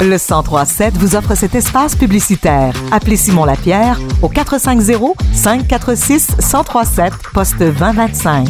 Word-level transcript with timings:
Le 0.00 0.18
1037 0.18 0.98
vous 0.98 1.16
offre 1.16 1.34
cet 1.34 1.54
espace 1.54 1.96
publicitaire. 1.96 2.74
Appelez 2.92 3.16
Simon 3.16 3.44
Lapierre 3.44 3.98
au 4.22 4.28
450 4.28 5.16
546 5.32 6.36
1037 6.38 7.12
poste 7.32 7.58
2025. 7.58 8.48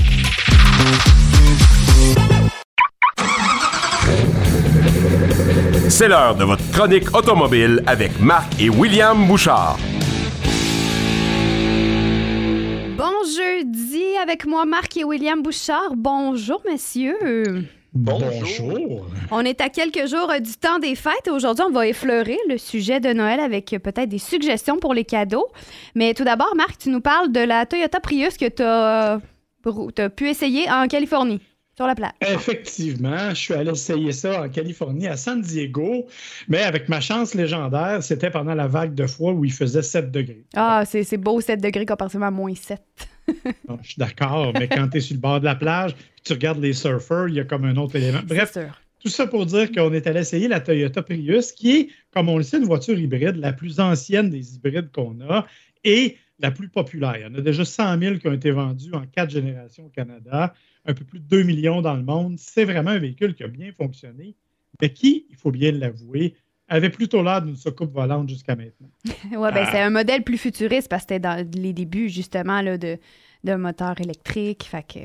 C'est 5.88 6.08
l'heure 6.08 6.34
de 6.34 6.44
votre 6.44 6.68
chronique 6.72 7.14
automobile 7.16 7.82
avec 7.86 8.18
Marc 8.18 8.60
et 8.60 8.68
William 8.68 9.26
Bouchard. 9.28 9.78
Bon 12.96 13.12
jeudi 13.24 14.02
avec 14.20 14.44
moi, 14.44 14.64
Marc 14.64 14.96
et 14.96 15.04
William 15.04 15.40
Bouchard. 15.40 15.92
Bonjour, 15.94 16.60
messieurs. 16.68 17.68
Bonjour. 17.94 19.06
On 19.30 19.44
est 19.44 19.60
à 19.60 19.68
quelques 19.68 20.08
jours 20.08 20.28
euh, 20.28 20.40
du 20.40 20.54
temps 20.54 20.80
des 20.80 20.96
fêtes. 20.96 21.28
Aujourd'hui, 21.30 21.64
on 21.68 21.70
va 21.70 21.86
effleurer 21.86 22.38
le 22.48 22.58
sujet 22.58 22.98
de 22.98 23.12
Noël 23.12 23.38
avec 23.38 23.72
euh, 23.72 23.78
peut-être 23.78 24.08
des 24.08 24.18
suggestions 24.18 24.80
pour 24.80 24.94
les 24.94 25.04
cadeaux. 25.04 25.46
Mais 25.94 26.12
tout 26.12 26.24
d'abord, 26.24 26.52
Marc, 26.56 26.76
tu 26.76 26.88
nous 26.88 27.00
parles 27.00 27.30
de 27.30 27.38
la 27.38 27.66
Toyota 27.66 28.00
Prius 28.00 28.36
que 28.36 28.48
tu 28.48 28.64
as, 28.64 29.20
euh, 29.66 30.08
pu 30.08 30.28
essayer 30.28 30.68
en 30.68 30.88
Californie. 30.88 31.40
Sur 31.76 31.88
la 31.88 31.96
plage. 31.96 32.12
Effectivement, 32.20 33.30
je 33.30 33.34
suis 33.34 33.54
allé 33.54 33.72
essayer 33.72 34.12
ça 34.12 34.42
en 34.44 34.48
Californie, 34.48 35.08
à 35.08 35.16
San 35.16 35.40
Diego, 35.42 36.06
mais 36.46 36.62
avec 36.62 36.88
ma 36.88 37.00
chance 37.00 37.34
légendaire, 37.34 38.00
c'était 38.00 38.30
pendant 38.30 38.54
la 38.54 38.68
vague 38.68 38.94
de 38.94 39.08
froid 39.08 39.32
où 39.32 39.44
il 39.44 39.52
faisait 39.52 39.82
7 39.82 40.12
degrés. 40.12 40.44
Ah, 40.54 40.84
c'est 40.86 41.16
beau 41.16 41.40
7 41.40 41.60
degrés 41.60 41.84
comparativement 41.84 42.26
à 42.26 42.30
moins 42.30 42.54
7. 42.54 42.80
je 43.82 43.88
suis 43.88 43.98
d'accord, 43.98 44.52
mais 44.54 44.68
quand 44.68 44.88
tu 44.88 44.98
es 44.98 45.00
sur 45.00 45.14
le 45.14 45.20
bord 45.20 45.40
de 45.40 45.44
la 45.44 45.54
plage, 45.54 45.94
tu 46.24 46.32
regardes 46.32 46.60
les 46.60 46.72
surfeurs, 46.72 47.28
il 47.28 47.34
y 47.34 47.40
a 47.40 47.44
comme 47.44 47.64
un 47.64 47.76
autre 47.76 47.96
élément. 47.96 48.20
Bref, 48.26 48.56
tout 49.00 49.08
ça 49.08 49.26
pour 49.26 49.46
dire 49.46 49.70
qu'on 49.70 49.92
est 49.92 50.06
allé 50.06 50.20
essayer 50.20 50.48
la 50.48 50.60
Toyota 50.60 51.02
Prius, 51.02 51.52
qui 51.52 51.76
est, 51.76 51.88
comme 52.10 52.28
on 52.28 52.38
le 52.38 52.42
sait, 52.42 52.58
une 52.58 52.64
voiture 52.64 52.98
hybride, 52.98 53.36
la 53.36 53.52
plus 53.52 53.80
ancienne 53.80 54.30
des 54.30 54.56
hybrides 54.56 54.90
qu'on 54.92 55.20
a 55.28 55.46
et 55.84 56.16
la 56.38 56.50
plus 56.50 56.68
populaire. 56.68 57.16
Il 57.16 57.22
y 57.22 57.26
en 57.26 57.34
a 57.34 57.40
déjà 57.40 57.64
100 57.64 57.98
000 57.98 58.16
qui 58.16 58.28
ont 58.28 58.32
été 58.32 58.50
vendus 58.50 58.92
en 58.92 59.06
quatre 59.06 59.30
générations 59.30 59.86
au 59.86 59.90
Canada, 59.90 60.54
un 60.86 60.94
peu 60.94 61.04
plus 61.04 61.20
de 61.20 61.24
2 61.26 61.42
millions 61.42 61.82
dans 61.82 61.94
le 61.94 62.02
monde. 62.02 62.36
C'est 62.38 62.64
vraiment 62.64 62.90
un 62.90 62.98
véhicule 62.98 63.34
qui 63.34 63.44
a 63.44 63.48
bien 63.48 63.72
fonctionné, 63.72 64.34
mais 64.80 64.92
qui, 64.92 65.26
il 65.30 65.36
faut 65.36 65.50
bien 65.50 65.72
l'avouer, 65.72 66.34
avait 66.74 66.90
plutôt 66.90 67.22
l'air 67.22 67.42
d'une 67.42 67.56
soucoupe 67.56 67.92
volante 67.92 68.28
jusqu'à 68.28 68.56
maintenant. 68.56 68.88
oui, 69.04 69.48
ben, 69.52 69.66
c'est 69.70 69.80
un 69.80 69.90
modèle 69.90 70.22
plus 70.22 70.38
futuriste 70.38 70.88
parce 70.88 71.04
que 71.04 71.14
c'était 71.14 71.20
dans 71.20 71.46
les 71.54 71.72
débuts, 71.72 72.08
justement, 72.08 72.60
là, 72.60 72.78
de, 72.78 72.98
d'un 73.44 73.58
moteur 73.58 74.00
électrique. 74.00 74.64
Fait 74.64 74.82
que 74.82 75.00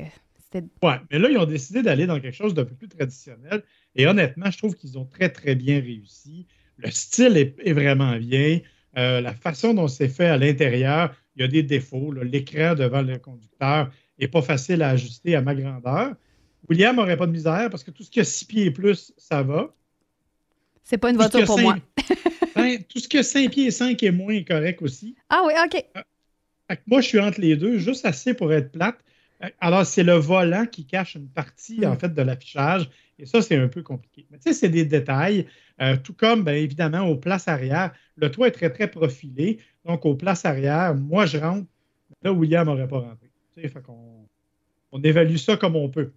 oui, 0.54 0.92
mais 1.10 1.18
là, 1.18 1.28
ils 1.30 1.38
ont 1.38 1.46
décidé 1.46 1.82
d'aller 1.82 2.06
dans 2.06 2.18
quelque 2.18 2.34
chose 2.34 2.54
d'un 2.54 2.64
peu 2.64 2.74
plus 2.74 2.88
traditionnel. 2.88 3.62
Et 3.94 4.06
honnêtement, 4.06 4.50
je 4.50 4.58
trouve 4.58 4.74
qu'ils 4.74 4.98
ont 4.98 5.04
très, 5.04 5.28
très 5.28 5.54
bien 5.54 5.80
réussi. 5.80 6.46
Le 6.78 6.90
style 6.90 7.36
est, 7.36 7.72
vraiment 7.72 8.16
bien. 8.16 8.60
Euh, 8.96 9.20
la 9.20 9.34
façon 9.34 9.74
dont 9.74 9.86
c'est 9.86 10.08
fait 10.08 10.26
à 10.26 10.36
l'intérieur, 10.36 11.14
il 11.36 11.42
y 11.42 11.44
a 11.44 11.48
des 11.48 11.62
défauts. 11.62 12.12
L'écran 12.12 12.74
devant 12.74 13.02
le 13.02 13.18
conducteur 13.18 13.90
n'est 14.18 14.28
pas 14.28 14.42
facile 14.42 14.82
à 14.82 14.90
ajuster 14.90 15.36
à 15.36 15.42
ma 15.42 15.54
grandeur. 15.54 16.14
William 16.68 16.96
n'aurait 16.96 17.16
pas 17.16 17.26
de 17.26 17.32
misère 17.32 17.68
parce 17.70 17.84
que 17.84 17.90
tout 17.90 18.02
ce 18.02 18.10
qui 18.10 18.20
a 18.20 18.24
6 18.24 18.44
pieds 18.46 18.64
et 18.66 18.70
plus, 18.70 19.12
ça 19.16 19.42
va. 19.42 19.74
C'est 20.84 20.98
pas 20.98 21.10
une 21.10 21.16
voiture 21.16 21.44
pour 21.44 21.58
moi. 21.58 21.76
Ben, 22.56 22.82
tout 22.82 22.98
ce 22.98 23.08
qui 23.08 23.16
a 23.16 23.22
5 23.22 23.50
pieds 23.50 23.66
et 23.66 23.70
5 23.70 24.02
est 24.02 24.10
moins 24.10 24.42
correct 24.42 24.82
aussi. 24.82 25.14
Ah 25.28 25.42
oui, 25.46 25.52
OK. 25.64 25.84
Euh, 25.96 26.74
moi, 26.86 27.00
je 27.00 27.06
suis 27.06 27.20
entre 27.20 27.40
les 27.40 27.56
deux, 27.56 27.78
juste 27.78 28.04
assez 28.04 28.34
pour 28.34 28.52
être 28.52 28.72
plate. 28.72 28.98
Alors, 29.60 29.86
c'est 29.86 30.02
le 30.02 30.14
volant 30.14 30.66
qui 30.66 30.84
cache 30.84 31.14
une 31.14 31.28
partie, 31.28 31.86
en 31.86 31.94
hmm. 31.94 31.98
fait, 31.98 32.14
de 32.14 32.22
l'affichage. 32.22 32.90
Et 33.18 33.26
ça, 33.26 33.40
c'est 33.40 33.56
un 33.56 33.68
peu 33.68 33.82
compliqué. 33.82 34.26
Mais 34.30 34.38
tu 34.38 34.44
sais, 34.44 34.52
c'est 34.52 34.68
des 34.68 34.84
détails. 34.84 35.46
Euh, 35.80 35.96
tout 35.96 36.12
comme, 36.12 36.44
bien 36.44 36.54
évidemment, 36.54 37.06
aux 37.06 37.16
places 37.16 37.48
arrière, 37.48 37.92
le 38.16 38.30
toit 38.30 38.48
est 38.48 38.52
très, 38.52 38.70
très 38.70 38.90
profilé. 38.90 39.58
Donc, 39.84 40.04
aux 40.04 40.14
places 40.14 40.44
arrière, 40.44 40.94
moi, 40.94 41.26
je 41.26 41.38
rentre. 41.38 41.66
Là, 42.22 42.32
William 42.32 42.66
n'aurait 42.66 42.88
pas 42.88 42.98
rentré. 42.98 43.30
Tu 43.54 43.62
sais, 43.62 43.68
fait 43.68 43.82
qu'on 43.82 44.26
on 44.92 45.02
évalue 45.02 45.36
ça 45.36 45.56
comme 45.56 45.76
on 45.76 45.88
peut. 45.88 46.12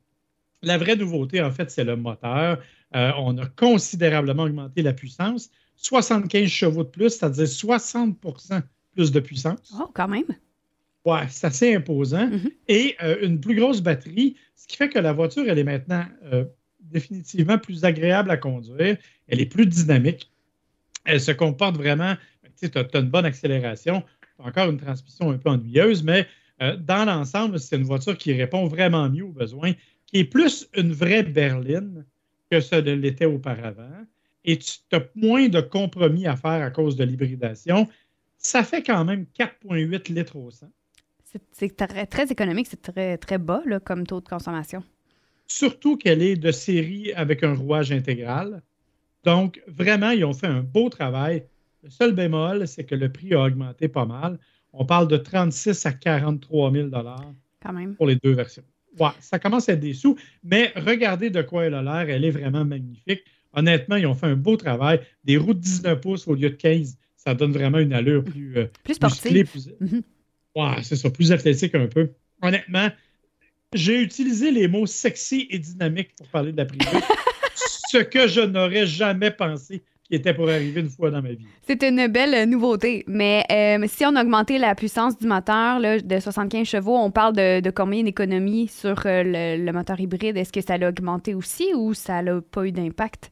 La 0.63 0.78
vraie 0.78 0.96
nouveauté, 0.96 1.41
en 1.41 1.51
fait, 1.51 1.69
c'est 1.69 1.84
le 1.84 1.96
moteur. 1.96 2.59
Euh, 2.96 3.12
on 3.18 3.38
a 3.38 3.46
considérablement 3.46 4.44
augmenté 4.44 4.81
la 4.81 4.94
puissance. 4.94 5.51
75 5.75 6.47
chevaux 6.47 6.84
de 6.84 6.90
plus, 6.90 7.09
c'est-à-dire 7.09 7.46
60% 7.46 8.62
plus 8.94 9.12
de 9.12 9.19
puissance. 9.19 9.74
Oh, 9.79 9.90
quand 9.94 10.07
même. 10.07 10.24
Ouais, 11.06 11.28
c'est 11.29 11.47
assez 11.47 11.75
imposant. 11.75 12.28
Mm-hmm. 12.28 12.51
Et 12.69 12.96
euh, 13.03 13.18
une 13.22 13.40
plus 13.41 13.56
grosse 13.56 13.81
batterie, 13.81 14.38
ce 14.56 14.68
qui 14.68 14.78
fait 14.78 14.90
que 14.90 15.00
la 15.00 15.12
voiture, 15.12 15.44
elle 15.47 15.59
est 15.59 15.63
maintenant 15.63 16.06
euh, 16.31 16.46
définitivement 16.80 17.57
plus 17.57 17.84
agréable 17.84 18.31
à 18.31 18.38
conduire. 18.38 18.97
Elle 19.28 19.41
est 19.41 19.45
plus 19.45 19.66
dynamique. 19.66 20.31
Elle 21.06 21.19
se 21.19 21.31
comporte 21.31 21.75
vraiment. 21.75 22.16
Tu 22.62 22.69
as, 22.75 23.00
une 23.00 23.09
bonne 23.09 23.25
accélération. 23.25 24.03
Encore 24.40 24.69
une 24.69 24.78
transmission 24.78 25.31
un 25.31 25.38
peu 25.38 25.50
ennuyeuse, 25.50 26.03
mais 26.03 26.28
euh, 26.62 26.75
dans 26.78 27.06
l'ensemble, 27.06 27.59
c'est 27.59 27.75
une 27.75 27.84
voiture 27.84 28.18
qui 28.18 28.34
répond 28.34 28.68
vraiment 28.68 29.09
mieux 29.09 29.25
aux 29.25 29.31
besoins, 29.31 29.74
qui 30.13 30.19
est 30.19 30.25
plus 30.25 30.69
une 30.75 30.94
vraie 30.94 31.24
berline 31.24 32.06
que 32.51 32.59
ce 32.59 32.75
de 32.75 32.91
l'était 32.91 33.25
auparavant. 33.25 34.06
Et 34.46 34.59
tu 34.59 34.78
as 34.91 35.03
moins 35.16 35.47
de 35.47 35.59
compromis 35.59 36.28
à 36.28 36.35
faire 36.35 36.62
à 36.62 36.69
cause 36.69 36.96
de 36.96 37.03
l'hybridation. 37.03 37.88
Ça 38.38 38.63
fait 38.63 38.84
quand 38.84 39.06
même 39.06 39.25
4,8 39.38 40.13
litres 40.13 40.35
au 40.35 40.51
100. 40.51 40.68
C'est 41.51 41.75
très, 41.75 42.06
très, 42.06 42.31
économique, 42.31 42.68
c'est 42.69 42.81
très, 42.81 43.18
très 43.18 43.40
bas 43.40 43.63
comme 43.84 44.06
taux 44.06 44.22
de 44.22 44.28
consommation. 44.28 44.84
Surtout 45.47 45.97
qu'elle 45.97 46.22
est 46.22 46.35
de 46.35 46.51
série 46.51 47.12
avec 47.13 47.44
un 47.44 47.56
rouage 47.56 47.91
intégral. 47.91 48.62
Donc, 49.24 49.63
vraiment, 49.66 50.12
ils 50.12 50.25
ont 50.25 50.34
fait 50.34 50.47
un 50.47 50.62
beau 50.62 50.90
travail. 50.90 51.44
Le 51.81 51.90
seul 51.90 52.12
bémol, 52.12 52.68
c'est 52.68 52.84
que 52.84 52.94
le 52.94 53.12
prix 53.12 53.34
a 53.34 53.41
augmenté 53.41 53.88
pas 53.88 54.06
mal. 54.06 54.38
On 54.74 54.85
parle 54.85 55.07
de 55.07 55.18
36 55.18 55.88
à 55.88 55.94
43 55.94 56.72
000 56.72 56.90
Quand 57.63 57.74
même. 57.74 57.95
pour 57.95 58.06
les 58.06 58.18
deux 58.18 58.34
versions. 58.34 58.63
Ouais, 59.00 59.09
ça 59.20 59.40
commence 59.40 59.70
à 59.70 59.74
être 59.74 59.80
des 59.80 59.94
sous, 59.94 60.18
mais 60.44 60.72
regardez 60.76 61.30
de 61.30 61.42
quoi 61.42 61.66
elle 61.66 61.74
a 61.74 61.81
l'air. 61.81 62.09
Elle 62.09 62.26
est 62.26 62.31
vraiment 62.31 62.64
magnifique. 62.66 63.24
Honnêtement, 63.54 63.96
ils 63.96 64.06
ont 64.06 64.16
fait 64.16 64.28
un 64.28 64.36
beau 64.36 64.58
travail. 64.58 65.00
Des 65.24 65.38
roues 65.38 65.54
de 65.54 65.59
19 65.59 66.00
pouces 66.02 66.28
au 66.28 66.36
lieu 66.36 66.50
de 66.50 66.56
15, 66.56 66.98
ça 67.16 67.34
donne 67.34 67.52
vraiment 67.52 67.80
une 67.80 67.94
allure 67.94 68.24
plus, 68.24 68.58
euh, 68.58 68.66
plus 68.84 68.96
sportive. 68.96 69.50
Mm-hmm. 69.81 70.02
Ouais, 70.56 70.84
c'est 70.84 70.96
ça, 70.96 71.09
plus 71.09 71.31
athlétique 71.31 71.74
un 71.74 71.88
peu. 71.88 72.12
Honnêtement, 72.44 72.92
j'ai 73.74 74.00
utilisé 74.02 74.52
les 74.52 74.68
mots 74.68 74.86
sexy 74.86 75.48
et 75.50 75.58
dynamique 75.58 76.16
pour 76.16 76.28
parler 76.28 76.52
de 76.52 76.58
la 76.58 76.66
Prius, 76.66 76.84
ce 77.90 77.98
que 77.98 78.28
je 78.28 78.42
n'aurais 78.42 78.86
jamais 78.86 79.31
pensé 79.31 79.81
qui 80.03 80.16
était 80.16 80.34
pour 80.34 80.50
arriver 80.50 80.81
une 80.81 80.90
fois 80.90 81.09
dans 81.12 81.22
ma 81.22 81.31
vie. 81.31 81.46
C'est 81.66 81.81
une 81.84 82.08
belle 82.08 82.50
nouveauté. 82.50 83.03
Mais 83.08 83.44
euh, 83.52 83.86
si 83.88 84.06
on 84.06 84.16
a 84.16 84.22
augmenté 84.22 84.58
la 84.58 84.75
puissance 84.75 85.18
du 85.18 85.28
moteur 85.28 85.80
de 85.80 86.19
75 86.19 86.68
chevaux, 86.68 86.97
on 86.97 87.12
parle 87.12 87.36
de, 87.36 87.69
combien 87.72 88.03
d'économies 88.03 88.68
sur 88.68 89.02
euh, 89.06 89.58
le, 89.58 89.72
moteur 89.72 90.00
hybride? 90.00 90.38
Est-ce 90.38 90.52
que 90.52 90.62
ça 90.62 90.78
l'a 90.78 90.90
augmenté 90.90 91.34
aussi 91.34 91.74
ou 91.74 91.94
ça 91.94 92.22
n'a 92.22 92.42
pas 92.42 92.66
eu 92.66 92.72
d'impact? 92.72 93.31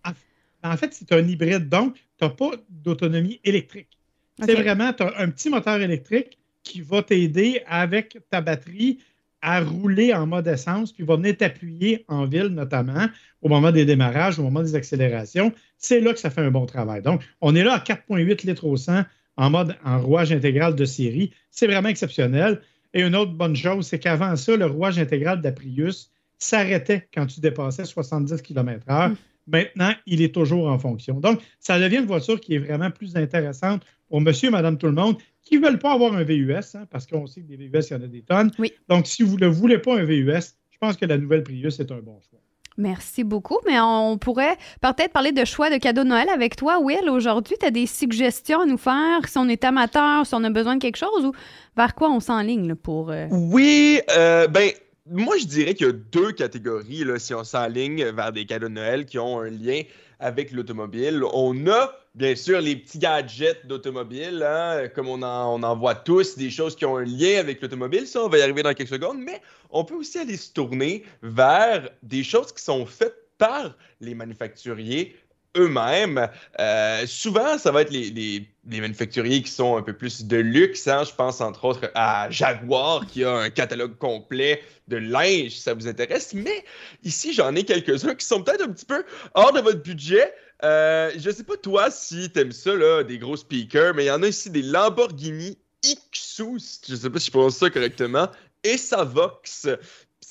En 0.64 0.78
fait, 0.78 0.94
c'est 0.94 1.12
un 1.12 1.28
hybride, 1.28 1.70
donc 1.70 1.96
tu 1.96 2.02
n'as 2.26 2.30
pas 2.30 2.52
d'autonomie 2.70 3.40
électrique. 3.44 3.98
C'est 4.44 4.56
vraiment, 4.56 4.94
tu 4.94 5.04
as 5.04 5.14
un 5.20 5.30
petit 5.30 5.50
moteur 5.50 5.82
électrique 5.82 6.38
qui 6.64 6.82
va 6.82 7.04
t'aider 7.04 7.62
avec 7.68 8.18
ta 8.30 8.42
batterie 8.42 9.00
à 9.42 9.62
rouler 9.62 10.14
en 10.14 10.28
mode 10.28 10.48
essence, 10.48 10.92
puis 10.92 11.04
va 11.04 11.16
venir 11.16 11.36
t'appuyer 11.38 12.06
en 12.08 12.26
ville 12.26 12.48
notamment 12.48 13.08
au 13.42 13.50
moment 13.50 13.72
des 13.72 13.86
démarrages, 13.86 14.40
au 14.40 14.44
moment 14.44 14.62
des 14.62 14.76
accélérations. 14.76 15.52
C'est 15.78 16.00
là 16.00 16.14
que 16.14 16.20
ça 16.20 16.30
fait 16.30 16.42
un 16.42 16.52
bon 16.52 16.66
travail. 16.66 17.02
Donc, 17.02 17.22
on 17.42 17.56
est 17.56 17.64
là 17.64 17.74
à 17.74 17.80
4,8 17.80 18.46
litres 18.46 18.66
au 18.66 18.78
100 18.78 19.04
en 19.38 19.50
mode 19.50 19.76
en 19.84 20.00
rouage 20.00 20.32
intégral 20.32 20.76
de 20.76 20.86
série. 20.86 21.32
C'est 21.50 21.68
vraiment 21.68 21.90
exceptionnel. 21.90 22.62
Et 22.94 23.02
une 23.02 23.16
autre 23.16 23.32
bonne 23.32 23.56
chose, 23.56 23.88
c'est 23.88 24.00
qu'avant 24.00 24.36
ça, 24.36 24.56
le 24.56 24.66
rouage 24.66 25.00
intégral 25.00 25.42
d'Aprius 25.42 26.12
s'arrêtait 26.38 27.08
quand 27.14 27.26
tu 27.26 27.40
dépassais 27.40 27.86
70 27.86 28.42
km/h. 28.42 29.16
Maintenant, 29.48 29.94
il 30.06 30.22
est 30.22 30.34
toujours 30.34 30.68
en 30.68 30.78
fonction. 30.78 31.20
Donc, 31.20 31.42
ça 31.60 31.80
devient 31.80 31.98
une 31.98 32.06
voiture 32.06 32.40
qui 32.40 32.56
est 32.56 32.60
vraiment 32.60 32.92
plus 32.92 33.16
intéressante 33.16 33.84
pour 34.12 34.20
monsieur 34.20 34.50
et 34.50 34.52
madame 34.52 34.78
tout 34.78 34.88
le 34.88 34.92
monde 34.92 35.16
qui 35.42 35.58
ne 35.58 35.66
veulent 35.66 35.80
pas 35.80 35.94
avoir 35.94 36.14
un 36.14 36.24
VUS, 36.24 36.54
hein, 36.76 36.86
parce 36.92 37.08
qu'on 37.08 37.26
sait 37.28 37.42
que 37.42 37.48
des 37.48 37.56
VUS, 37.56 37.80
il 37.90 37.94
y 37.94 37.96
en 37.96 38.04
a 38.04 38.08
des 38.08 38.22
tonnes. 38.22 38.52
Donc, 38.90 39.08
si 39.08 39.24
vous 39.24 39.38
ne 39.38 39.48
voulez 39.48 39.80
pas 39.80 39.98
un 39.98 40.04
VUS, 40.04 40.54
je 40.70 40.78
pense 40.80 40.98
que 40.98 41.06
la 41.06 41.18
nouvelle 41.18 41.44
Prius 41.44 41.80
est 41.80 41.92
un 41.92 42.00
bon 42.00 42.20
choix. 42.30 42.40
Merci 42.78 43.24
beaucoup, 43.24 43.58
mais 43.66 43.80
on 43.80 44.18
pourrait 44.18 44.58
peut-être 44.82 45.14
parler 45.14 45.32
de 45.32 45.46
choix 45.46 45.70
de 45.70 45.78
cadeaux 45.78 46.04
de 46.04 46.10
Noël 46.10 46.28
avec 46.30 46.58
toi, 46.58 46.80
Will. 46.82 47.10
Aujourd'hui, 47.10 47.56
tu 47.58 47.66
as 47.66 47.72
des 47.72 47.86
suggestions 47.86 48.62
à 48.62 48.66
nous 48.66 48.78
faire 48.78 49.28
si 49.28 49.38
on 49.38 49.48
est 49.48 49.64
amateur, 49.64 50.26
si 50.26 50.36
on 50.36 50.44
a 50.44 50.50
besoin 50.50 50.76
de 50.76 50.82
quelque 50.82 50.98
chose 50.98 51.26
ou 51.26 51.32
vers 51.78 51.96
quoi 51.96 52.12
on 52.12 52.20
s'enligne 52.20 52.76
pour. 52.76 53.12
Euh? 53.12 53.28
Oui, 53.32 54.02
euh, 54.16 54.48
ben 54.48 54.72
moi, 55.10 55.36
je 55.40 55.46
dirais 55.46 55.74
qu'il 55.74 55.88
y 55.88 55.90
a 55.90 55.94
deux 55.94 56.34
catégories 56.34 57.06
là, 57.06 57.18
si 57.18 57.34
on 57.34 57.46
s'enligne 57.46 58.06
vers 58.12 58.34
des 58.34 58.46
cadeaux 58.46 58.68
de 58.68 58.74
Noël 58.74 59.06
qui 59.06 59.20
ont 59.20 59.40
un 59.40 59.50
lien 59.50 59.82
avec 60.20 60.52
l'automobile. 60.52 61.24
On 61.34 61.68
a 61.68 61.92
bien 62.16 62.36
sûr 62.36 62.62
les 62.62 62.76
petits 62.76 63.00
gadgets 63.00 63.66
d'automobile, 63.66 64.44
hein, 64.44 64.88
comme 64.94 65.08
on 65.08 65.22
en, 65.22 65.76
voit 65.78 65.96
tous, 65.96 66.38
des 66.38 66.50
choses 66.50 66.76
qui 66.76 66.86
ont 66.86 66.98
un 66.98 67.06
lien 67.06 67.40
avec 67.40 67.62
l'automobile. 67.62 68.08
Ça, 68.08 68.24
on 68.24 68.30
va 68.30 68.38
y 68.38 68.42
arriver 68.42 68.64
dans 68.64 68.74
quelques 68.74 68.90
secondes. 68.90 69.20
Mais 69.20 69.42
on 69.70 69.84
peut 69.86 69.96
aussi 69.96 70.18
aller 70.20 70.38
se 70.38 70.52
tourner 70.52 71.04
vers 71.22 71.90
des 72.04 72.24
choses 72.24 72.52
qui 72.52 72.64
sont 72.64 72.86
faites 72.86 73.16
par 73.38 73.76
les 74.00 74.14
manufacturiers 74.14 75.16
eux-mêmes. 75.58 76.30
Euh, 76.60 77.06
souvent, 77.06 77.58
ça 77.58 77.72
va 77.72 77.82
être 77.82 77.92
les, 77.92 78.10
les, 78.10 78.48
les, 78.68 78.82
manufacturiers 78.82 79.42
qui 79.42 79.52
sont 79.52 79.76
un 79.78 79.82
peu 79.82 79.94
plus 79.94 80.26
de 80.26 80.38
luxe. 80.38 80.88
Hein. 80.88 81.04
Je 81.04 81.14
pense 81.14 81.42
entre 81.42 81.66
autres 81.66 81.92
à 81.96 82.30
Jaguar 82.30 83.06
qui 83.06 83.24
a 83.24 83.34
un 83.34 83.50
catalogue 83.50 83.98
complet 83.98 84.62
de 84.88 84.98
linge, 84.98 85.52
si 85.52 85.62
ça 85.62 85.74
vous 85.74 85.88
intéresse. 85.88 86.34
Mais 86.34 86.64
ici, 87.04 87.34
j'en 87.34 87.56
ai 87.56 87.64
quelques-uns 87.64 88.16
qui 88.16 88.26
sont 88.26 88.44
peut-être 88.44 88.64
un 88.64 88.72
petit 88.72 88.86
peu 88.86 89.04
hors 89.34 89.52
de 89.52 89.60
votre 89.60 89.82
budget. 89.82 90.34
Euh, 90.64 91.12
je 91.18 91.32
sais 91.32 91.44
pas 91.44 91.58
toi 91.58 91.90
si 91.90 92.30
t'aimes 92.30 92.52
ça, 92.52 92.76
là, 92.76 93.04
des 93.04 93.18
gros 93.18 93.38
speakers, 93.38 93.94
mais 93.96 94.06
il 94.06 94.08
y 94.08 94.12
en 94.12 94.22
a 94.22 94.28
ici 94.28 94.50
des 94.50 94.62
Lamborghini 94.62 95.58
Ixus, 95.84 96.82
je 96.88 96.96
sais 96.96 97.10
pas 97.10 97.20
si 97.20 97.28
je 97.28 97.32
prononce 97.32 97.58
ça 97.58 97.70
correctement, 97.70 98.28
et 98.64 98.78
Savox 98.78 99.68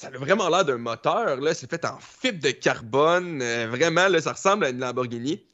ça 0.01 0.07
a 0.07 0.11
vraiment 0.13 0.49
l'air 0.49 0.65
d'un 0.65 0.79
moteur. 0.79 1.37
Là. 1.37 1.53
C'est 1.53 1.69
fait 1.69 1.85
en 1.85 1.99
fibre 1.99 2.43
de 2.43 2.51
carbone. 2.51 3.43
Euh, 3.43 3.69
vraiment, 3.69 4.09
là, 4.09 4.21
ça 4.21 4.33
ressemble 4.33 4.65
à 4.65 4.71
une 4.71 4.79
Lamborghini. 4.79 5.45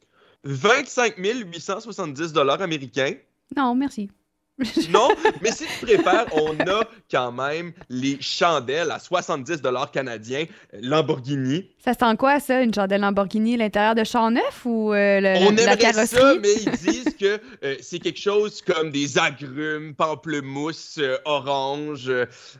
25 0.43 1.15
870 1.17 2.31
dollars 2.31 2.61
américains. 2.61 3.15
Non, 3.55 3.75
merci. 3.75 4.09
non, 4.89 5.09
mais 5.41 5.51
si 5.51 5.65
tu 5.65 5.85
préfères, 5.85 6.25
on 6.33 6.59
a 6.61 6.83
quand 7.11 7.31
même 7.31 7.73
les 7.89 8.17
chandelles 8.19 8.89
à 8.89 8.97
70 8.97 9.61
dollars 9.61 9.91
canadiens 9.91 10.45
Lamborghini. 10.81 11.69
Ça 11.77 11.93
sent 11.93 12.17
quoi 12.17 12.39
ça, 12.39 12.61
une 12.61 12.73
chandelle 12.73 13.01
Lamborghini, 13.01 13.55
l'intérieur 13.55 13.93
de 13.93 14.03
champ 14.03 14.31
neuf 14.31 14.65
ou 14.65 14.93
euh, 14.93 15.19
le, 15.21 15.47
on 15.47 15.51
la 15.51 15.77
carrosserie? 15.77 16.07
ça, 16.07 16.35
mais 16.41 16.53
ils 16.55 16.71
disent 16.91 17.15
que 17.19 17.39
euh, 17.63 17.75
c'est 17.81 17.99
quelque 17.99 18.19
chose 18.19 18.63
comme 18.63 18.89
des 18.89 19.19
agrumes, 19.19 19.93
pamplemousse, 19.93 20.97
euh, 20.97 21.17
orange, 21.25 22.11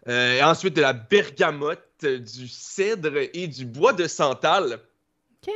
et 0.08 0.44
ensuite 0.44 0.76
de 0.76 0.82
la 0.82 0.94
bergamote, 0.94 1.82
du 2.02 2.48
cèdre 2.48 3.18
et 3.34 3.48
du 3.48 3.66
bois 3.66 3.94
de 3.94 4.08
santal. 4.08 4.80
OK. 5.42 5.52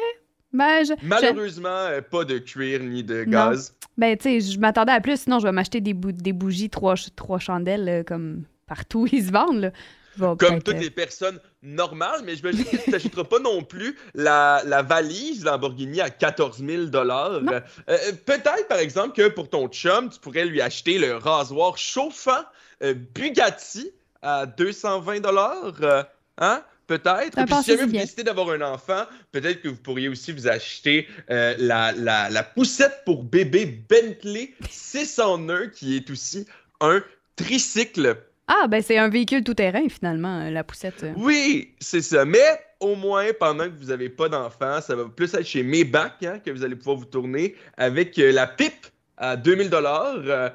Ben, 0.53 0.83
Malheureusement, 1.03 1.87
pas 2.09 2.25
de 2.25 2.37
cuir 2.37 2.81
ni 2.81 3.03
de 3.03 3.23
gaz. 3.23 3.73
Ben, 3.97 4.17
tu 4.17 4.23
sais, 4.23 4.53
je 4.53 4.59
m'attendais 4.59 4.91
à 4.91 5.01
plus, 5.01 5.21
sinon 5.21 5.39
je 5.39 5.45
vais 5.45 5.51
m'acheter 5.51 5.81
des, 5.81 5.93
des 5.93 6.33
bougies, 6.33 6.69
trois, 6.69 6.95
trois 7.15 7.39
chandelles, 7.39 7.87
euh, 7.87 8.03
comme 8.03 8.43
partout 8.67 9.07
ils 9.11 9.25
se 9.27 9.31
vendent. 9.31 9.61
Là. 9.61 9.71
Comme 10.17 10.61
toutes 10.61 10.75
euh, 10.75 10.79
les 10.79 10.89
personnes 10.89 11.39
normales, 11.63 12.21
mais 12.25 12.35
je 12.35 12.45
me 12.45 12.51
dis 12.51 12.65
que 12.65 12.75
tu 12.75 12.89
n'achèteras 12.89 13.23
pas 13.23 13.39
non 13.39 13.63
plus 13.63 13.95
la, 14.13 14.61
la, 14.65 14.81
valise 14.81 15.45
Lamborghini 15.45 16.01
à 16.01 16.09
14 16.09 16.57
000 16.57 16.85
dollars. 16.85 17.39
Euh, 17.87 18.11
peut-être, 18.25 18.67
par 18.67 18.79
exemple, 18.79 19.15
que 19.15 19.29
pour 19.29 19.49
ton 19.49 19.69
chum, 19.69 20.09
tu 20.09 20.19
pourrais 20.19 20.45
lui 20.45 20.59
acheter 20.61 20.97
le 20.97 21.15
rasoir 21.15 21.77
chauffant 21.77 22.43
Bugatti 22.81 23.89
à 24.21 24.45
220 24.45 25.21
dollars. 25.21 26.07
hein? 26.37 26.61
Peut-être. 26.97 27.45
Puis 27.45 27.55
si 27.63 27.71
jamais 27.71 27.85
vous 27.85 27.91
décidez 27.91 28.23
d'avoir 28.23 28.49
un 28.49 28.61
enfant, 28.61 29.03
peut-être 29.31 29.61
que 29.61 29.69
vous 29.69 29.77
pourriez 29.77 30.09
aussi 30.09 30.31
vous 30.31 30.47
acheter 30.47 31.07
euh, 31.29 31.55
la, 31.57 31.93
la, 31.93 32.29
la, 32.29 32.43
poussette 32.43 33.03
pour 33.05 33.23
bébé 33.23 33.65
Bentley 33.89 34.53
601 34.69 35.69
qui 35.69 35.95
est 35.95 36.09
aussi 36.09 36.45
un 36.81 37.01
tricycle. 37.35 38.17
Ah, 38.47 38.67
ben 38.67 38.81
c'est 38.81 38.97
un 38.97 39.07
véhicule 39.07 39.43
tout-terrain 39.43 39.87
finalement, 39.87 40.41
euh, 40.41 40.49
la 40.49 40.63
poussette. 40.65 41.05
Oui, 41.15 41.73
c'est 41.79 42.01
ça. 42.01 42.25
Mais 42.25 42.59
au 42.81 42.95
moins, 42.95 43.27
pendant 43.39 43.65
que 43.65 43.77
vous 43.77 43.85
n'avez 43.85 44.09
pas 44.09 44.27
d'enfant, 44.27 44.81
ça 44.81 44.95
va 44.95 45.05
plus 45.05 45.33
être 45.33 45.45
chez 45.45 45.63
Maybach 45.63 46.23
hein, 46.23 46.39
que 46.39 46.51
vous 46.51 46.63
allez 46.63 46.75
pouvoir 46.75 46.97
vous 46.97 47.05
tourner 47.05 47.55
avec 47.77 48.19
euh, 48.19 48.33
la 48.33 48.47
pipe 48.47 48.87
à 49.15 49.37
2000 49.37 49.69
dollars 49.69 50.51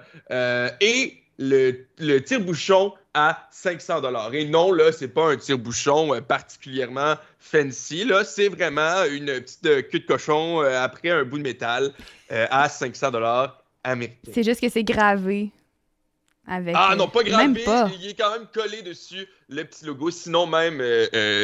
et 0.81 1.23
le, 1.39 1.87
le 1.99 2.19
tire-bouchon 2.19 2.93
à 3.15 3.49
500 3.51 4.03
dollars. 4.03 4.35
Et 4.35 4.45
non, 4.45 4.73
là, 4.73 4.93
c'est 4.93 5.09
pas 5.09 5.33
un 5.33 5.37
tire-bouchon 5.37 6.15
euh, 6.15 6.21
particulièrement 6.21 7.15
fancy. 7.41 8.05
Là, 8.05 8.25
c'est 8.25 8.49
vraiment 8.49 9.05
une 9.05 9.27
petite 9.27 9.67
euh, 9.67 9.83
queue 9.83 10.01
de 10.01 10.07
cochon 10.07 10.63
euh, 10.63 10.83
après 10.83 11.11
un 11.11 11.25
bout 11.25 11.39
de 11.39 11.43
métal 11.43 11.93
à 12.29 12.69
500 12.69 13.13
dollars 13.13 13.63
américains. 13.85 14.33
C'est 14.33 14.43
juste 14.43 14.61
que 14.61 14.69
c'est 14.69 14.83
gravé. 14.83 15.51
Avec, 16.49 16.75
ah 16.79 16.95
non, 16.97 17.09
pas 17.09 17.25
gravé. 17.25 17.65
Il 18.01 18.09
est 18.09 18.15
quand 18.15 18.31
même 18.31 18.47
collé 18.53 18.83
dessus 18.83 19.27
le 19.49 19.65
petit 19.65 19.85
logo, 19.85 20.11
sinon 20.11 20.47
même, 20.47 20.83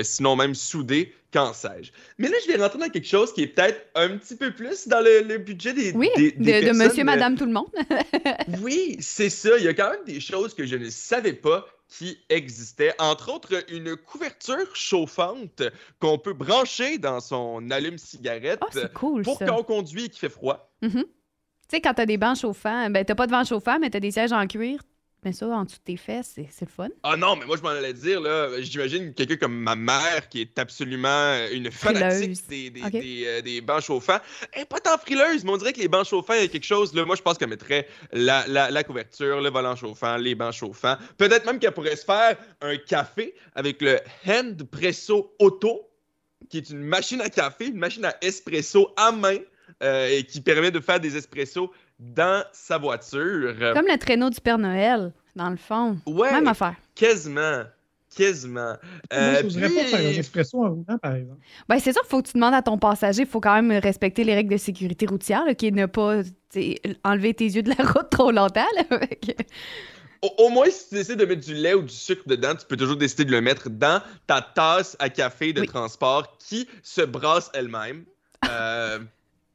sinon 0.05 0.37
même 0.37 0.55
soudé, 0.55 1.13
qu'en 1.33 1.53
sais-je. 1.53 1.91
Mais 2.19 2.29
là, 2.29 2.37
je 2.43 2.53
vais 2.53 2.63
rentrer 2.63 2.79
dans 2.79 2.89
quelque 2.89 3.09
chose 3.09 3.33
qui 3.33 3.43
est 3.43 3.49
peut-être 3.49 3.81
un 3.95 4.17
petit 4.17 4.37
peu 4.37 4.53
plus 4.53 4.87
dans 4.87 5.01
le, 5.01 5.39
budget 5.39 5.73
des, 5.73 5.93
oui, 5.93 6.09
des, 6.17 6.33
de, 6.33 6.69
de 6.69 6.73
monsieur, 6.73 7.05
madame, 7.05 7.37
tout 7.37 7.47
le 7.47 7.53
monde. 7.53 7.71
oui, 8.63 8.97
c'est 9.01 9.31
ça. 9.31 9.57
Il 9.59 9.65
y 9.65 9.69
a 9.69 9.75
quand 9.75 9.91
même 9.91 10.05
des 10.05 10.21
choses 10.21 10.55
que 10.55 10.67
je 10.67 10.77
ne 10.77 10.91
savais 10.91 11.33
pas 11.33 11.67
qui 11.89 12.19
existaient. 12.29 12.95
Entre 12.99 13.33
autres, 13.33 13.65
une 13.71 13.97
couverture 13.97 14.75
chauffante 14.75 15.63
qu'on 15.99 16.19
peut 16.19 16.33
brancher 16.33 16.99
dans 16.99 17.21
son 17.21 17.71
allume-cigarette 17.71 18.61
oh, 18.63 18.79
cool, 18.95 19.23
pour 19.23 19.39
quand 19.39 19.61
on 19.61 19.63
conduit 19.63 20.05
et 20.05 20.09
qu'il 20.09 20.19
fait 20.19 20.31
froid. 20.31 20.73
Mm-hmm. 20.83 21.03
Tu 21.03 21.09
sais, 21.69 21.81
quand 21.81 21.95
t'as 21.95 22.07
des 22.07 22.17
bancs 22.17 22.39
chauffants, 22.39 22.89
ben 22.91 23.05
t'as 23.05 23.15
pas 23.15 23.27
de 23.27 23.33
vent 23.33 23.45
chauffant, 23.45 23.79
mais 23.79 23.91
t'as 23.91 24.01
des 24.01 24.11
sièges 24.11 24.33
en 24.33 24.47
cuir, 24.47 24.81
mais 25.25 25.33
ça, 25.33 25.47
en 25.47 25.65
dessous 25.65 25.77
de 25.77 25.85
tes 25.85 25.97
fesses, 25.97 26.35
c'est 26.51 26.65
le 26.65 26.71
fun. 26.71 26.89
Ah 27.05 27.17
non, 27.17 27.37
mais 27.37 27.47
moi, 27.47 27.57
je 27.57 27.63
m'en 27.63 27.69
allais 27.69 27.93
dire, 27.93 28.21
là, 28.21 28.61
j'imagine 28.61 29.15
quelqu'un 29.15 29.37
comme 29.37 29.55
ma 29.55 29.77
mère 29.77 30.29
qui 30.29 30.41
est 30.41 30.59
absolument 30.59 31.37
une 31.53 31.71
fanatique 31.71 32.49
des, 32.49 32.71
des, 32.71 32.91
des, 32.91 33.25
euh, 33.27 33.41
des, 33.41 33.61
bancs 33.61 33.83
chauffants. 33.83 34.19
Elle 34.53 34.67
pas 34.67 34.81
tant 34.81 34.99
frileuse, 34.99 35.45
mais 35.45 35.51
on 35.53 35.57
dirait 35.59 35.73
que 35.73 35.81
les 35.81 35.87
bancs 35.87 36.07
chauffants, 36.07 36.35
il 36.35 36.41
y 36.41 36.45
a 36.45 36.49
quelque 36.49 36.67
chose, 36.67 36.93
là, 36.93 37.05
moi, 37.05 37.15
je 37.15 37.23
pense 37.23 37.39
qu'elle 37.39 37.51
mettrait 37.51 37.87
la, 38.13 38.45
la, 38.49 38.73
la, 38.73 38.83
couverture, 38.83 39.41
le 39.41 39.51
volant 39.51 39.77
chauffant, 39.77 40.17
les 40.17 40.35
bancs 40.35 40.55
chauffants. 40.55 40.97
Peut-être 41.19 41.47
même 41.47 41.61
qu'elle 41.61 41.73
pourrait 41.73 41.97
se 41.97 42.05
faire 42.05 42.37
un 42.61 42.77
café 42.77 43.35
avec 43.55 43.81
le 43.81 44.01
Hand 44.27 44.65
Presso 44.65 45.37
Auto, 45.39 45.89
qui 46.51 46.59
est 46.59 46.71
une 46.71 46.83
machine 46.83 47.21
à 47.21 47.31
café, 47.31 47.69
une 47.69 47.79
machine 47.79 48.05
à 48.05 48.17
espresso 48.23 48.93
à 48.97 49.13
main, 49.13 49.39
euh, 49.83 50.09
et 50.09 50.25
qui 50.25 50.41
permet 50.41 50.71
de 50.71 50.81
faire 50.81 51.01
des 51.01 51.17
espressos 51.17 51.71
dans 52.03 52.45
sa 52.53 52.79
voiture. 52.79 53.55
Comme 53.75 53.87
le 53.87 53.99
traîneau 53.99 54.31
du 54.31 54.41
Père 54.41 54.59
Noël, 54.59 55.13
dans 55.37 55.51
le 55.51 55.57
fond. 55.57 55.99
Ouais. 56.07 56.33
Même 56.33 56.49
affaire. 56.49 56.75
Quasiment. 56.95 57.65
Quasiment. 58.15 58.77
Euh, 59.13 59.37
je 59.39 59.45
n'oserais 59.45 59.69
pas 59.71 59.85
faire 59.85 60.01
un 60.01 60.19
espresso 60.19 60.63
en 60.63 60.69
roulant, 60.71 60.99
par 60.99 61.15
exemple. 61.15 61.41
Ben, 61.69 61.79
c'est 61.79 61.93
sûr 61.93 62.03
qu'il 62.03 62.11
faut 62.11 62.21
que 62.21 62.29
tu 62.29 62.35
demandes 62.35 62.55
à 62.55 62.61
ton 62.61 62.77
passager, 62.77 63.23
il 63.23 63.29
faut 63.29 63.41
quand 63.41 63.55
même 63.55 63.73
respecter 63.81 64.23
les 64.25 64.35
règles 64.35 64.53
de 64.53 64.59
sécurité 64.59 65.07
routière, 65.07 65.45
qui 65.57 65.69
est 65.69 65.71
ne 65.71 65.87
pas 65.87 66.21
enlever 67.05 67.33
tes 67.33 67.47
yeux 67.47 67.63
de 67.63 67.71
la 67.71 67.85
route 67.93 68.11
trop 68.11 68.31
longtemps. 68.31 68.67
au, 70.21 70.49
moins, 70.51 70.69
si 70.69 70.91
tu 70.91 70.95
décides 70.97 71.19
de 71.19 71.25
mettre 71.25 71.41
du 71.41 71.55
lait 71.55 71.73
ou 71.73 71.83
du 71.83 71.95
sucre 71.95 72.25
dedans, 72.27 72.55
tu 72.55 72.67
peux 72.67 72.77
toujours 72.77 72.97
décider 72.97 73.25
de 73.25 73.33
le 73.33 73.41
mettre 73.41 73.71
dans 73.71 74.03
ta 74.27 74.43
tasse 74.43 74.95
à 74.99 75.09
café 75.09 75.55
de 75.55 75.65
transport 75.65 76.37
qui 76.37 76.69
se 76.83 77.01
brasse 77.01 77.51
elle-même. 77.55 78.05
Euh, 78.45 78.99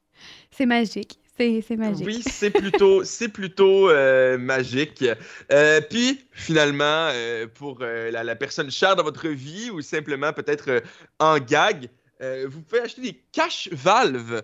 c'est 0.50 0.66
magique. 0.66 1.20
C'est 1.38 1.76
magique. 1.76 2.06
Oui, 2.06 2.22
c'est 2.28 2.50
plutôt, 2.50 3.04
c'est 3.04 3.28
plutôt 3.28 3.88
euh, 3.88 4.38
magique. 4.38 5.04
Euh, 5.52 5.80
puis, 5.80 6.24
finalement, 6.32 7.10
euh, 7.12 7.46
pour 7.46 7.78
la, 7.80 8.34
personne 8.34 8.70
chère 8.70 8.96
dans 8.96 9.04
votre 9.04 9.28
vie 9.28 9.70
ou 9.70 9.80
simplement 9.80 10.32
peut-être 10.32 10.82
en 11.18 11.38
gag, 11.38 11.88
vous 12.20 12.60
pouvez 12.62 12.80
acheter 12.80 13.00
des 13.00 13.22
caches-valves 13.32 14.42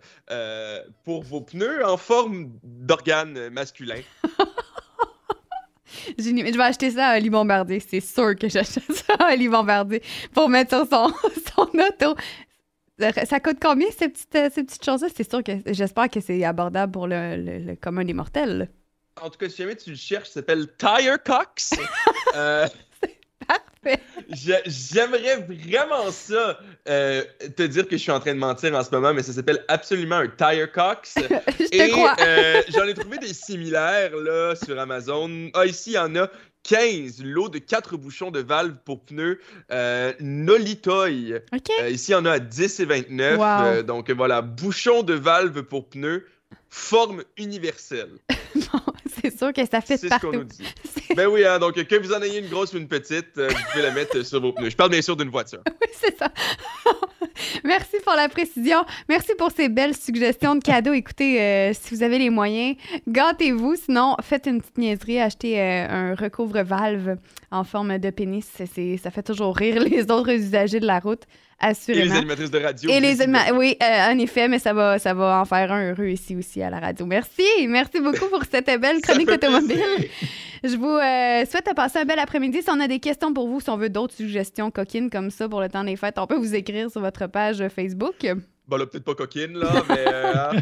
pour 1.04 1.24
vos 1.24 1.40
pneus 1.40 1.84
en 1.84 1.96
forme 1.96 2.52
d'organes 2.62 3.48
masculins. 3.50 4.02
Je 6.18 6.56
vais 6.56 6.62
acheter 6.62 6.90
ça 6.92 7.08
à 7.08 7.16
Oli 7.16 7.30
Bombardier. 7.30 7.80
C'est 7.80 8.00
sûr 8.00 8.36
que 8.36 8.48
j'achète 8.48 8.92
ça 8.92 9.14
à 9.18 9.32
Oli 9.32 9.48
Bombardier 9.48 10.02
pour 10.32 10.48
mettre 10.48 10.76
sur 10.76 10.86
son, 10.88 11.12
son 11.56 11.62
auto. 11.62 12.16
Ça 12.98 13.40
coûte 13.40 13.58
combien 13.60 13.88
ces 13.90 14.08
petites, 14.08 14.34
euh, 14.36 14.50
ces 14.54 14.62
petites 14.62 14.84
choses-là? 14.84 15.08
C'est 15.14 15.28
sûr 15.28 15.42
que 15.42 15.52
j'espère 15.66 16.08
que 16.08 16.20
c'est 16.20 16.44
abordable 16.44 16.92
pour 16.92 17.06
le, 17.08 17.36
le, 17.36 17.74
commun 17.74 18.04
des 18.04 18.12
mortels. 18.12 18.70
En 19.20 19.30
tout 19.30 19.38
cas, 19.38 19.48
si 19.48 19.56
jamais 19.58 19.76
tu 19.76 19.90
le 19.90 19.96
cherches, 19.96 20.28
ça 20.28 20.34
s'appelle 20.34 20.68
Tire 20.76 21.22
Cox. 21.24 21.72
euh, 22.36 22.68
parfait. 23.46 24.00
J'aimerais 24.66 25.36
vraiment 25.36 26.10
ça 26.10 26.58
euh, 26.88 27.22
te 27.56 27.62
dire 27.62 27.86
que 27.86 27.96
je 27.96 28.02
suis 28.02 28.10
en 28.10 28.20
train 28.20 28.34
de 28.34 28.38
mentir 28.38 28.74
en 28.74 28.82
ce 28.82 28.90
moment, 28.90 29.12
mais 29.12 29.22
ça 29.22 29.32
s'appelle 29.32 29.64
absolument 29.68 30.16
un 30.16 30.28
Tire 30.28 30.70
Cox. 30.72 31.14
je 31.18 31.66
te 31.66 31.90
crois. 31.90 32.16
Euh, 32.20 32.62
j'en 32.68 32.84
ai 32.84 32.94
trouvé 32.94 33.18
des 33.18 33.34
similaires 33.34 34.16
là, 34.16 34.54
sur 34.54 34.78
Amazon. 34.78 35.50
Ah, 35.54 35.66
ici, 35.66 35.90
il 35.90 35.94
y 35.94 35.98
en 35.98 36.14
a 36.16 36.28
15 36.64 37.22
lots 37.22 37.48
de 37.48 37.58
4 37.58 37.96
bouchons 37.96 38.30
de 38.30 38.40
valve 38.40 38.76
pour 38.84 39.04
pneus 39.04 39.40
euh, 39.70 40.12
Nolitoy. 40.20 41.34
Euh, 41.34 41.90
ici, 41.90 42.10
il 42.10 42.14
y 42.14 42.16
en 42.16 42.24
a 42.24 42.32
à 42.32 42.38
10 42.38 42.80
et 42.80 42.84
29. 42.84 43.38
Euh, 43.40 43.82
donc 43.82 44.10
voilà, 44.10 44.42
bouchons 44.42 45.02
de 45.02 45.14
valve 45.14 45.62
pour 45.62 45.88
pneus, 45.88 46.26
forme 46.70 47.22
universelle. 47.36 48.18
c'est 49.22 49.36
sûr 49.36 49.52
que 49.52 49.64
ça 49.66 49.80
fait 49.80 49.98
C'est 49.98 50.08
ce 50.08 50.20
qu'on 50.20 50.32
nous 50.32 50.44
dit. 50.44 50.66
ben 51.16 51.26
oui, 51.26 51.44
hein, 51.44 51.58
donc 51.58 51.74
que 51.74 51.96
vous 51.96 52.12
en 52.12 52.22
ayez 52.22 52.40
une 52.40 52.48
grosse 52.48 52.72
ou 52.74 52.78
une 52.78 52.88
petite, 52.88 53.36
vous 53.36 53.54
pouvez 53.70 53.82
la 53.82 53.90
mettre 53.90 54.24
sur 54.24 54.40
vos 54.40 54.52
pneus. 54.52 54.70
Je 54.70 54.76
parle 54.76 54.90
bien 54.90 55.02
sûr 55.02 55.16
d'une 55.16 55.30
voiture. 55.30 55.60
oui, 55.80 55.88
c'est 55.92 56.16
ça. 56.16 56.30
Merci 57.64 57.96
pour 58.04 58.14
la 58.14 58.28
précision. 58.28 58.84
Merci 59.08 59.32
pour 59.36 59.50
ces 59.50 59.68
belles 59.68 59.96
suggestions 59.96 60.54
de 60.54 60.62
cadeaux. 60.62 60.92
Écoutez, 60.92 61.40
euh, 61.40 61.72
si 61.72 61.94
vous 61.94 62.02
avez 62.02 62.18
les 62.18 62.30
moyens, 62.30 62.76
gâtez-vous. 63.08 63.76
Sinon, 63.76 64.16
faites 64.22 64.46
une 64.46 64.60
petite 64.60 64.78
niaiserie, 64.78 65.20
achetez 65.20 65.60
euh, 65.60 65.86
un 65.88 66.14
recouvre-valve 66.14 67.16
en 67.50 67.64
forme 67.64 67.98
de 67.98 68.10
pénis. 68.10 68.46
ça 68.46 69.10
fait 69.10 69.22
toujours 69.22 69.56
rire 69.56 69.82
les 69.82 70.10
autres 70.10 70.30
usagers 70.30 70.80
de 70.80 70.86
la 70.86 70.98
route. 70.98 71.22
Et 71.88 71.94
les 71.94 72.12
animatrices 72.12 72.50
de 72.50 72.58
radio. 72.58 72.90
Et 72.90 73.00
les 73.00 73.22
anima- 73.22 73.52
oui, 73.54 73.76
euh, 73.82 74.12
en 74.12 74.18
effet, 74.18 74.48
mais 74.48 74.58
ça 74.58 74.72
va, 74.72 74.98
ça 74.98 75.14
va 75.14 75.40
en 75.40 75.44
faire 75.44 75.72
un 75.72 75.90
heureux 75.92 76.08
ici 76.08 76.36
aussi 76.36 76.60
à 76.62 76.68
la 76.70 76.80
radio. 76.80 77.06
Merci, 77.06 77.42
merci 77.68 78.00
beaucoup 78.00 78.26
pour 78.28 78.42
cette 78.50 78.66
belle 78.80 79.00
chronique 79.02 79.30
automobile. 79.30 79.76
plaisir. 79.96 80.10
Je 80.62 80.76
vous 80.76 80.88
euh, 80.96 81.44
souhaite 81.50 81.66
de 81.68 81.74
passer 81.74 81.98
un 82.00 82.04
bel 82.04 82.18
après-midi. 82.18 82.62
Si 82.62 82.70
on 82.70 82.80
a 82.80 82.88
des 82.88 82.98
questions 83.00 83.32
pour 83.32 83.48
vous, 83.48 83.60
si 83.60 83.70
on 83.70 83.76
veut 83.76 83.90
d'autres 83.90 84.14
suggestions 84.14 84.70
coquines 84.70 85.10
comme 85.10 85.30
ça 85.30 85.48
pour 85.48 85.60
le 85.60 85.68
temps 85.68 85.84
des 85.84 85.96
fêtes, 85.96 86.18
on 86.18 86.26
peut 86.26 86.36
vous 86.36 86.54
écrire 86.54 86.90
sur 86.90 87.00
votre 87.00 87.26
page 87.26 87.62
Facebook. 87.68 88.26
Bon, 88.66 88.76
là, 88.76 88.86
peut-être 88.86 89.04
pas 89.04 89.14
coquine, 89.14 89.58
là, 89.58 89.82
mais. 89.88 90.04
euh, 90.06 90.32
hein. 90.52 90.60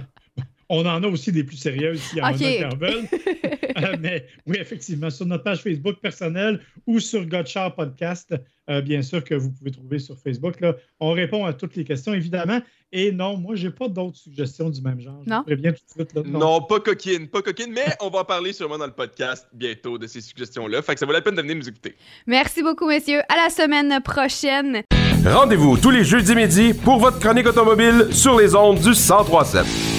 On 0.69 0.87
en 0.87 1.03
a 1.03 1.07
aussi 1.07 1.31
des 1.33 1.45
plus 1.45 1.57
sérieuses 1.59 2.01
s'il 2.01 2.19
y 2.19 2.23
en 2.23 2.31
Ok. 2.31 2.35
a 2.35 2.37
qui 2.39 2.65
en 2.65 2.77
veulent. 2.77 3.05
Euh, 3.77 3.97
mais 4.01 4.27
oui, 4.47 4.57
effectivement, 4.61 5.11
sur 5.11 5.27
notre 5.27 5.45
page 5.45 5.63
Facebook 5.63 5.97
personnelle 6.01 6.61
ou 6.87 6.99
sur 7.01 7.25
Godchar 7.27 7.75
Podcast, 7.75 8.35
euh, 8.71 8.81
bien 8.81 9.03
sûr 9.03 9.23
que 9.25 9.35
vous 9.35 9.51
pouvez 9.51 9.71
trouver 9.71 9.99
sur 9.99 10.17
Facebook. 10.19 10.61
Là, 10.61 10.75
on 11.01 11.13
répond 11.13 11.45
à 11.45 11.53
toutes 11.53 11.77
les 11.77 11.85
questions, 11.85 12.15
évidemment. 12.15 12.61
Et 12.93 13.11
non, 13.11 13.37
moi, 13.37 13.55
j'ai 13.57 13.71
pas 13.71 13.89
d'autres 13.89 14.19
suggestions 14.19 14.69
du 14.71 14.81
même 14.83 15.01
genre. 15.01 15.23
Je 15.25 15.31
Non? 15.31 15.43
préviens 15.43 15.73
tout 15.73 15.79
de 15.87 15.91
suite. 16.05 16.15
là. 16.15 16.23
Non, 16.27 16.61
pas 16.61 16.79
coquine, 16.81 17.27
pas 17.29 17.41
coquine, 17.43 17.73
mais 17.73 17.87
on 18.01 18.11
va 18.11 18.21
en 18.21 18.25
parler 18.25 18.53
sûrement 18.53 18.79
dans 18.79 18.87
le 18.87 18.93
podcast 18.93 19.47
bientôt 19.53 19.97
de 19.99 20.07
ces 20.07 20.21
suggestions-là. 20.21 20.83
Fait 20.83 20.95
que 20.95 21.01
ça 21.01 21.07
vaut 21.07 21.13
la 21.13 21.23
peine 21.23 21.35
de 21.35 21.43
venir 21.43 21.57
nous 21.57 21.69
écouter. 21.69 21.95
Merci 22.27 22.63
beaucoup, 22.63 22.87
messieurs. 22.87 23.21
À 23.29 23.37
la 23.37 23.51
semaine 23.51 23.99
prochaine. 24.05 24.83
Rendez-vous 25.25 25.77
tous 25.79 25.91
les 25.91 26.05
jeudis 26.05 26.35
midi 26.35 26.75
pour 26.75 26.99
votre 26.99 27.19
chronique 27.21 27.47
automobile 27.47 28.09
sur 28.11 28.39
les 28.39 28.55
ondes 28.55 28.79
du 28.81 28.89
1037. 28.89 29.92